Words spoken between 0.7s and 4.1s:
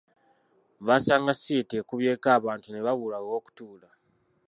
Baasanga siyeta ekubyeko abantu ne babulwa ew’okutuula.